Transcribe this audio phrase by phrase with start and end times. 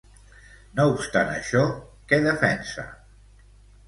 [0.77, 1.61] No obstant això,
[2.13, 2.87] què defensa?